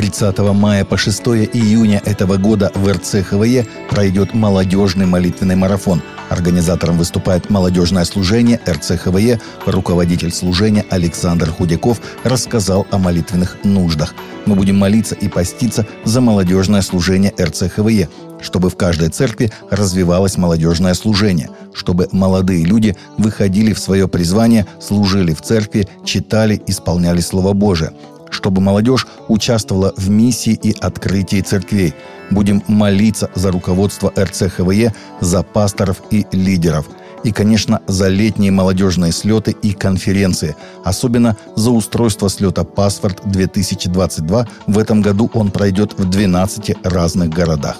30 0.00 0.38
мая 0.54 0.86
по 0.86 0.96
6 0.96 1.20
июня 1.52 2.00
этого 2.06 2.38
года 2.38 2.72
в 2.74 2.90
РЦХВЕ 2.90 3.66
пройдет 3.90 4.32
молодежный 4.32 5.04
молитвенный 5.04 5.56
марафон. 5.56 6.00
Организатором 6.30 6.96
выступает 6.96 7.50
молодежное 7.50 8.06
служение 8.06 8.58
РЦХВЕ. 8.66 9.38
Руководитель 9.66 10.32
служения 10.32 10.86
Александр 10.88 11.50
Худяков 11.50 12.00
рассказал 12.24 12.86
о 12.90 12.96
молитвенных 12.96 13.58
нуждах. 13.62 14.14
Мы 14.46 14.54
будем 14.54 14.78
молиться 14.78 15.14
и 15.14 15.28
поститься 15.28 15.86
за 16.06 16.22
молодежное 16.22 16.80
служение 16.80 17.34
РЦХВЕ, 17.38 18.08
чтобы 18.40 18.70
в 18.70 18.76
каждой 18.76 19.10
церкви 19.10 19.52
развивалось 19.70 20.38
молодежное 20.38 20.94
служение, 20.94 21.50
чтобы 21.74 22.08
молодые 22.10 22.64
люди 22.64 22.96
выходили 23.18 23.74
в 23.74 23.78
свое 23.78 24.08
призвание, 24.08 24.66
служили 24.80 25.34
в 25.34 25.42
церкви, 25.42 25.86
читали, 26.06 26.62
исполняли 26.66 27.20
Слово 27.20 27.52
Божие– 27.52 27.92
чтобы 28.30 28.60
молодежь 28.60 29.06
участвовала 29.28 29.92
в 29.96 30.08
миссии 30.08 30.58
и 30.62 30.74
открытии 30.80 31.40
церквей. 31.40 31.94
Будем 32.30 32.62
молиться 32.68 33.30
за 33.34 33.50
руководство 33.50 34.12
РЦХВЕ, 34.16 34.94
за 35.20 35.42
пасторов 35.42 36.02
и 36.10 36.26
лидеров. 36.32 36.86
И, 37.22 37.32
конечно, 37.32 37.80
за 37.86 38.08
летние 38.08 38.50
молодежные 38.50 39.12
слеты 39.12 39.50
и 39.50 39.72
конференции. 39.72 40.56
Особенно 40.84 41.36
за 41.54 41.70
устройство 41.70 42.30
слета 42.30 42.64
«Паспорт-2022». 42.64 44.48
В 44.66 44.78
этом 44.78 45.02
году 45.02 45.30
он 45.34 45.50
пройдет 45.50 45.98
в 45.98 46.08
12 46.08 46.76
разных 46.84 47.28
городах. 47.28 47.76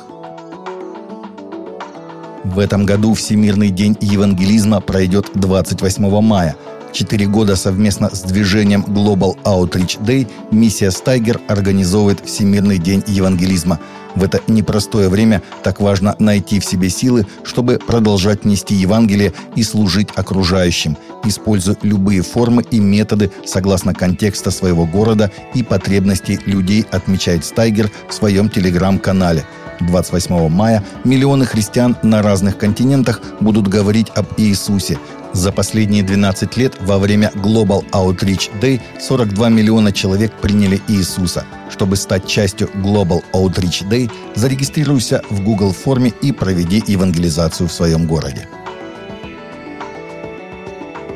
В 2.45 2.59
этом 2.59 2.85
году 2.85 3.15
Всемирный 3.15 3.71
день 3.71 3.97
евангелизма 4.01 4.81
пройдет 4.81 5.31
28 5.35 6.21
мая– 6.21 6.57
Четыре 6.93 7.27
года 7.27 7.55
совместно 7.55 8.11
с 8.13 8.23
движением 8.23 8.85
Global 8.87 9.37
Outreach 9.45 10.03
Day 10.03 10.29
миссия 10.51 10.91
Стайгер 10.91 11.41
организовывает 11.47 12.21
Всемирный 12.25 12.79
день 12.79 13.05
евангелизма. 13.07 13.79
В 14.17 14.25
это 14.25 14.41
непростое 14.49 15.09
время 15.09 15.41
так 15.63 15.81
важно 15.81 16.17
найти 16.19 16.59
в 16.59 16.65
себе 16.65 16.91
силы, 16.91 17.27
чтобы 17.45 17.79
продолжать 17.79 18.45
нести 18.45 18.75
Евангелие 18.75 19.33
и 19.55 19.63
служить 19.63 20.09
окружающим, 20.17 20.97
используя 21.25 21.77
любые 21.83 22.23
формы 22.23 22.65
и 22.71 22.81
методы 22.81 23.31
согласно 23.47 23.95
контекста 23.95 24.51
своего 24.51 24.85
города 24.85 25.31
и 25.55 25.63
потребностей 25.63 26.41
людей, 26.45 26.85
отмечает 26.91 27.45
Стайгер 27.45 27.89
в 28.09 28.15
своем 28.15 28.51
телеграм-канале– 28.51 29.45
28 29.81 30.49
мая 30.49 30.83
миллионы 31.05 31.45
христиан 31.45 31.97
на 32.03 32.23
разных 32.23 32.59
континентах 32.59 33.21
будут 33.41 33.69
говорить 33.69 34.09
об 34.15 34.27
Иисусе. 34.37 34.99
За 35.33 35.53
последние 35.53 36.03
12 36.03 36.57
лет 36.57 36.75
во 36.81 36.99
время 36.99 37.31
Global 37.37 37.85
Outreach 37.93 38.51
Day 38.61 38.81
42 39.01 39.49
миллиона 39.49 39.93
человек 39.93 40.33
приняли 40.41 40.81
Иисуса. 40.89 41.45
Чтобы 41.71 41.97
стать 41.97 42.27
частью 42.27 42.69
Global 42.75 43.23
Outreach 43.33 43.89
Day, 43.89 44.11
зарегистрируйся 44.35 45.23
в 45.31 45.43
Google 45.43 45.73
форме 45.73 46.13
и 46.21 46.33
проведи 46.33 46.83
евангелизацию 46.87 47.69
в 47.69 47.73
своем 47.73 48.07
городе. 48.07 48.49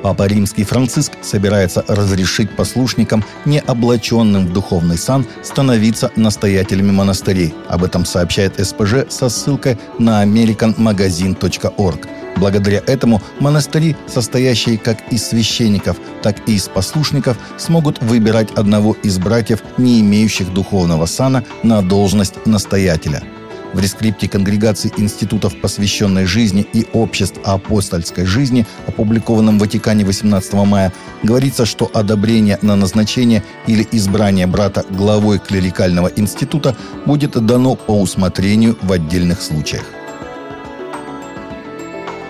Папа 0.05 0.27
Римский 0.27 0.65
Франциск 0.65 1.13
собирается 1.23 1.83
разрешить 1.89 2.55
послушникам, 2.55 3.25
не 3.47 3.61
облаченным 3.61 4.49
в 4.49 4.53
духовный 4.53 4.99
сан, 4.99 5.25
становиться 5.43 6.13
настоятелями 6.15 6.91
монастырей. 6.91 7.55
Об 7.71 7.85
этом 7.85 8.05
сообщает 8.05 8.63
СПЖ 8.63 9.09
со 9.09 9.31
ссылкой 9.31 9.79
на 9.99 10.23
americanmagazine.org. 10.23 12.07
Благодаря 12.37 12.83
этому 12.87 13.23
монастыри, 13.41 13.97
состоящие 14.07 14.77
как 14.77 14.99
из 15.11 15.27
священников, 15.27 15.97
так 16.23 16.47
и 16.51 16.57
из 16.57 16.69
послушников, 16.69 17.39
смогут 17.57 18.03
выбирать 18.03 18.51
одного 18.51 18.93
из 19.03 19.17
братьев, 19.17 19.63
не 19.79 20.03
имеющих 20.03 20.53
духовного 20.53 21.07
сана, 21.07 21.45
на 21.63 21.81
должность 21.81 22.45
настоятеля– 22.45 23.23
в 23.75 23.81
рескрипте 23.81 24.29
Конгрегации 24.29 24.93
институтов 24.97 25.61
посвященной 25.61 26.25
жизни 26.25 26.67
и 26.73 26.87
обществ 26.93 27.41
апостольской 27.45 28.25
жизни, 28.25 28.67
опубликованном 28.87 29.59
в 29.59 29.61
Ватикане 29.61 30.05
18 30.05 30.55
мая, 30.55 30.93
говорится, 31.23 31.67
что 31.67 31.91
одобрение 31.93 32.59
на 32.63 32.77
назначение 32.77 33.43
или 33.67 33.87
избрание 33.93 34.47
брата 34.47 34.85
главой 34.89 35.39
клерикального 35.39 36.09
института 36.17 36.77
будет 37.05 37.33
дано 37.45 37.75
по 37.75 38.01
усмотрению 38.01 38.79
в 38.81 38.93
отдельных 38.93 39.43
случаях. 39.43 40.04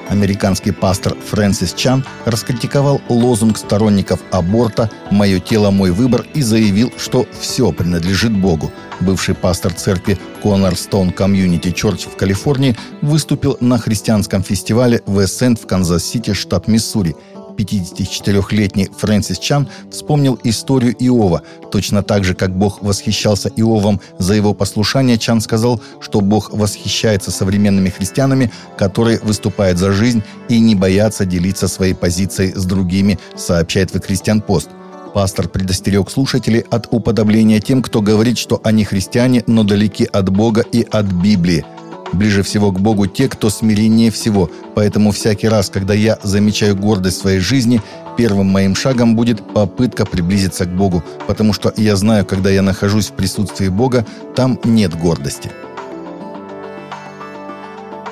Американский 0.08 0.70
пастор 0.70 1.16
Фрэнсис 1.30 1.72
Чан 1.74 2.04
раскритиковал 2.24 3.00
лозунг 3.08 3.56
сторонников 3.58 4.20
аборта 4.30 4.90
«Мое 5.10 5.40
тело, 5.40 5.70
мой 5.70 5.90
выбор» 5.90 6.26
и 6.34 6.42
заявил, 6.42 6.92
что 6.96 7.26
все 7.40 7.72
принадлежит 7.72 8.32
Богу. 8.32 8.70
Бывший 9.00 9.34
пастор 9.34 9.72
церкви 9.72 10.18
Cornerstone 10.42 11.14
Community 11.14 11.72
Church 11.72 12.08
в 12.10 12.16
Калифорнии 12.16 12.76
выступил 13.02 13.56
на 13.60 13.78
христианском 13.78 14.42
фестивале 14.42 15.02
The 15.06 15.24
Send 15.24 15.60
в 15.60 15.66
Канзас-Сити, 15.66 16.32
штат 16.32 16.68
Миссури– 16.68 17.16
54-летний 17.56 18.88
Фрэнсис 18.96 19.38
Чан 19.38 19.68
вспомнил 19.90 20.38
историю 20.44 20.94
Иова. 20.98 21.42
Точно 21.70 22.02
так 22.02 22.24
же, 22.24 22.34
как 22.34 22.56
Бог 22.56 22.82
восхищался 22.82 23.48
Иовом 23.48 24.00
за 24.18 24.34
его 24.34 24.54
послушание, 24.54 25.18
Чан 25.18 25.40
сказал, 25.40 25.80
что 26.00 26.20
Бог 26.20 26.52
восхищается 26.52 27.30
современными 27.30 27.90
христианами, 27.90 28.50
которые 28.76 29.20
выступают 29.20 29.78
за 29.78 29.92
жизнь 29.92 30.22
и 30.48 30.58
не 30.60 30.74
боятся 30.74 31.24
делиться 31.24 31.68
своей 31.68 31.94
позицией 31.94 32.52
с 32.54 32.64
другими, 32.64 33.18
сообщает 33.36 33.94
The 33.94 34.06
Christian 34.06 34.44
Post. 34.44 34.68
Пастор 35.14 35.48
предостерег 35.48 36.10
слушателей 36.10 36.64
от 36.70 36.88
уподобления 36.90 37.60
тем, 37.60 37.82
кто 37.82 38.02
говорит, 38.02 38.36
что 38.36 38.60
они 38.64 38.84
христиане, 38.84 39.44
но 39.46 39.62
далеки 39.62 40.04
от 40.04 40.28
Бога 40.28 40.64
и 40.72 40.82
от 40.82 41.06
Библии– 41.06 41.64
Ближе 42.14 42.44
всего 42.44 42.70
к 42.70 42.80
Богу 42.80 43.06
те, 43.06 43.28
кто 43.28 43.50
смиреннее 43.50 44.10
всего. 44.10 44.48
Поэтому 44.74 45.10
всякий 45.10 45.48
раз, 45.48 45.68
когда 45.68 45.94
я 45.94 46.18
замечаю 46.22 46.76
гордость 46.76 47.18
своей 47.18 47.40
жизни, 47.40 47.82
первым 48.16 48.46
моим 48.46 48.76
шагом 48.76 49.16
будет 49.16 49.42
попытка 49.52 50.06
приблизиться 50.06 50.64
к 50.64 50.68
Богу, 50.68 51.02
потому 51.26 51.52
что 51.52 51.72
я 51.76 51.96
знаю, 51.96 52.24
когда 52.24 52.50
я 52.50 52.62
нахожусь 52.62 53.08
в 53.08 53.12
присутствии 53.12 53.68
Бога, 53.68 54.06
там 54.36 54.60
нет 54.64 54.94
гордости. 54.94 55.50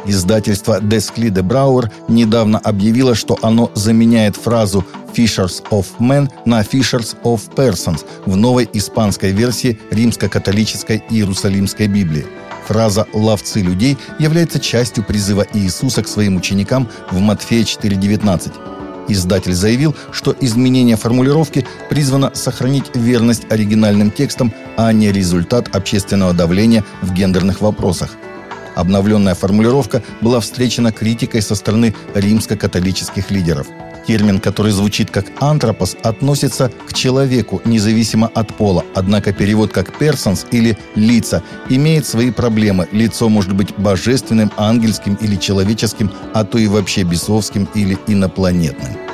Издательство 0.04 0.80
Дескли 0.80 1.28
де 1.28 1.42
Брауэр 1.42 1.92
недавно 2.08 2.58
объявило, 2.58 3.14
что 3.14 3.38
оно 3.40 3.70
заменяет 3.74 4.34
фразу 4.34 4.84
«Fishers 5.14 5.62
of 5.70 5.86
Men» 6.00 6.28
на 6.44 6.62
«Fishers 6.62 7.14
of 7.22 7.40
Persons» 7.54 8.04
в 8.26 8.34
новой 8.34 8.68
испанской 8.72 9.30
версии 9.30 9.78
римско-католической 9.92 11.04
Иерусалимской 11.08 11.86
Библии– 11.86 12.26
Фраза 12.72 13.06
«ловцы 13.12 13.60
людей» 13.60 13.98
является 14.18 14.58
частью 14.58 15.04
призыва 15.04 15.46
Иисуса 15.52 16.02
к 16.02 16.08
своим 16.08 16.36
ученикам 16.36 16.88
в 17.10 17.20
Матфея 17.20 17.64
4.19. 17.64 18.50
Издатель 19.08 19.52
заявил, 19.52 19.94
что 20.10 20.34
изменение 20.40 20.96
формулировки 20.96 21.66
призвано 21.90 22.30
сохранить 22.34 22.96
верность 22.96 23.42
оригинальным 23.52 24.10
текстам, 24.10 24.54
а 24.78 24.90
не 24.90 25.12
результат 25.12 25.76
общественного 25.76 26.32
давления 26.32 26.82
в 27.02 27.12
гендерных 27.12 27.60
вопросах. 27.60 28.12
Обновленная 28.74 29.34
формулировка 29.34 30.02
была 30.22 30.40
встречена 30.40 30.92
критикой 30.92 31.42
со 31.42 31.54
стороны 31.54 31.94
римско-католических 32.14 33.30
лидеров– 33.30 33.66
Термин, 34.06 34.40
который 34.40 34.72
звучит 34.72 35.10
как 35.10 35.26
«антропос», 35.40 35.96
относится 36.02 36.70
к 36.88 36.92
человеку, 36.92 37.60
независимо 37.64 38.30
от 38.34 38.54
пола. 38.54 38.84
Однако 38.94 39.32
перевод 39.32 39.72
как 39.72 40.00
«persons» 40.00 40.46
или 40.50 40.76
«лица» 40.94 41.42
имеет 41.68 42.06
свои 42.06 42.30
проблемы. 42.30 42.88
Лицо 42.92 43.28
может 43.28 43.54
быть 43.54 43.74
божественным, 43.76 44.50
ангельским 44.56 45.14
или 45.14 45.36
человеческим, 45.36 46.10
а 46.34 46.44
то 46.44 46.58
и 46.58 46.66
вообще 46.66 47.02
бесовским 47.02 47.68
или 47.74 47.98
инопланетным. 48.06 49.11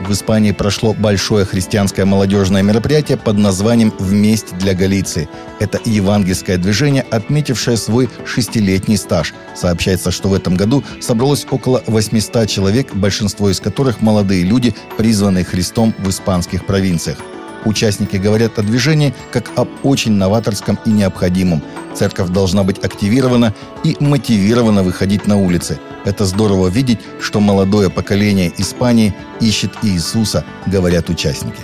В 0.00 0.12
Испании 0.12 0.52
прошло 0.52 0.94
большое 0.94 1.44
христианское 1.44 2.06
молодежное 2.06 2.62
мероприятие 2.62 3.18
под 3.18 3.36
названием 3.36 3.92
«Вместе 3.98 4.56
для 4.56 4.74
Галиции». 4.74 5.28
Это 5.58 5.78
евангельское 5.84 6.56
движение, 6.56 7.02
отметившее 7.10 7.76
свой 7.76 8.08
шестилетний 8.24 8.96
стаж. 8.96 9.34
Сообщается, 9.54 10.10
что 10.10 10.30
в 10.30 10.34
этом 10.34 10.56
году 10.56 10.82
собралось 11.00 11.46
около 11.50 11.82
800 11.86 12.48
человек, 12.48 12.94
большинство 12.94 13.50
из 13.50 13.60
которых 13.60 14.00
молодые 14.00 14.42
люди, 14.42 14.74
призванные 14.96 15.44
Христом 15.44 15.94
в 15.98 16.08
испанских 16.08 16.64
провинциях. 16.64 17.18
Участники 17.64 18.16
говорят 18.16 18.58
о 18.58 18.62
движении 18.62 19.14
как 19.30 19.50
об 19.56 19.68
очень 19.82 20.12
новаторском 20.12 20.78
и 20.84 20.90
необходимом. 20.90 21.62
Церковь 21.94 22.30
должна 22.30 22.62
быть 22.62 22.82
активирована 22.84 23.54
и 23.84 23.96
мотивирована 24.00 24.82
выходить 24.82 25.26
на 25.26 25.36
улицы. 25.36 25.78
Это 26.04 26.24
здорово 26.24 26.68
видеть, 26.68 27.00
что 27.20 27.40
молодое 27.40 27.90
поколение 27.90 28.52
Испании 28.56 29.14
ищет 29.40 29.72
Иисуса, 29.82 30.44
говорят 30.66 31.10
участники. 31.10 31.60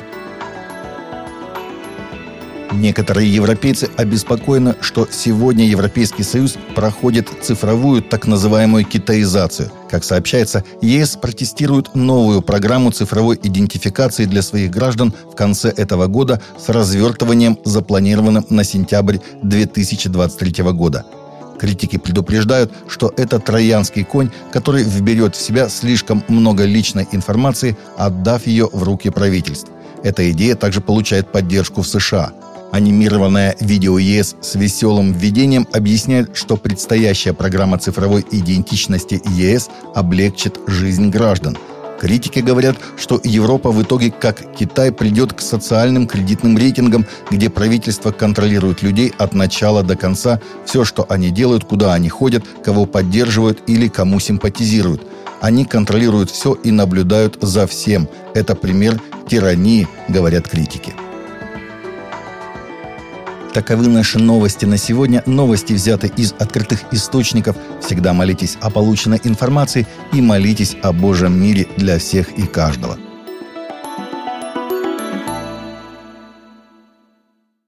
Некоторые 2.76 3.34
европейцы 3.34 3.88
обеспокоены, 3.96 4.75
что 4.82 5.08
сегодня 5.11 5.67
Европейский 5.67 6.23
Союз 6.23 6.58
проходит 6.75 7.31
цифровую 7.40 8.02
так 8.02 8.26
называемую 8.26 8.84
китаизацию. 8.84 9.73
Как 9.88 10.05
сообщается, 10.05 10.62
ЕС 10.82 11.17
протестирует 11.17 11.94
новую 11.94 12.43
программу 12.43 12.90
цифровой 12.90 13.40
идентификации 13.43 14.26
для 14.26 14.43
своих 14.43 14.70
граждан 14.70 15.14
в 15.32 15.34
конце 15.34 15.70
этого 15.70 16.06
года 16.06 16.43
с 16.58 16.69
развертыванием, 16.69 17.58
запланированным 17.64 18.44
на 18.50 18.62
сентябрь 18.62 19.19
2023 19.43 20.62
года. 20.73 21.06
Критики 21.58 21.96
предупреждают, 21.96 22.70
что 22.88 23.11
это 23.17 23.38
троянский 23.38 24.05
конь, 24.05 24.28
который 24.52 24.82
вберет 24.82 25.34
в 25.34 25.40
себя 25.40 25.70
слишком 25.70 26.23
много 26.28 26.67
личной 26.67 27.08
информации, 27.12 27.75
отдав 27.96 28.46
ее 28.46 28.69
в 28.70 28.82
руки 28.82 29.08
правительств. 29.08 29.70
Эта 30.02 30.31
идея 30.31 30.56
также 30.56 30.82
получает 30.82 31.32
поддержку 31.32 31.81
в 31.81 31.88
США– 31.88 32.32
Анимированное 32.72 33.56
видео 33.60 33.98
ЕС 33.98 34.36
с 34.40 34.54
веселым 34.54 35.12
введением 35.12 35.66
объясняет, 35.72 36.36
что 36.36 36.56
предстоящая 36.56 37.32
программа 37.32 37.78
цифровой 37.78 38.24
идентичности 38.30 39.22
ЕС 39.24 39.70
облегчит 39.94 40.58
жизнь 40.66 41.10
граждан. 41.10 41.56
Критики 41.98 42.40
говорят, 42.40 42.76
что 42.98 43.18
Европа 43.24 43.70
в 43.70 43.82
итоге, 43.82 44.10
как 44.10 44.54
Китай, 44.54 44.92
придет 44.92 45.32
к 45.32 45.40
социальным 45.40 46.06
кредитным 46.06 46.58
рейтингам, 46.58 47.06
где 47.30 47.48
правительство 47.48 48.12
контролирует 48.12 48.82
людей 48.82 49.12
от 49.16 49.32
начала 49.32 49.82
до 49.82 49.96
конца, 49.96 50.40
все, 50.66 50.84
что 50.84 51.06
они 51.08 51.30
делают, 51.30 51.64
куда 51.64 51.94
они 51.94 52.10
ходят, 52.10 52.44
кого 52.62 52.84
поддерживают 52.84 53.62
или 53.66 53.88
кому 53.88 54.20
симпатизируют. 54.20 55.06
Они 55.40 55.64
контролируют 55.64 56.30
все 56.30 56.52
и 56.52 56.70
наблюдают 56.70 57.38
за 57.40 57.66
всем. 57.66 58.08
Это 58.34 58.54
пример 58.54 59.00
тирании, 59.28 59.88
говорят 60.08 60.48
критики. 60.48 60.92
Таковы 63.56 63.88
наши 63.88 64.18
новости 64.18 64.66
на 64.66 64.76
сегодня. 64.76 65.22
Новости 65.24 65.72
взяты 65.72 66.12
из 66.14 66.34
открытых 66.38 66.80
источников. 66.92 67.56
Всегда 67.80 68.12
молитесь 68.12 68.58
о 68.60 68.68
полученной 68.68 69.18
информации 69.24 69.86
и 70.12 70.20
молитесь 70.20 70.76
о 70.82 70.92
Божьем 70.92 71.40
мире 71.40 71.66
для 71.78 71.98
всех 71.98 72.38
и 72.38 72.42
каждого. 72.42 72.98